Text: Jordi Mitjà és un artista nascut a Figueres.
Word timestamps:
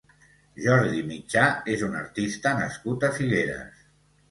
Jordi 0.63 1.03
Mitjà 1.09 1.43
és 1.75 1.85
un 1.89 1.99
artista 2.01 2.55
nascut 2.63 3.09
a 3.11 3.15
Figueres. 3.21 3.89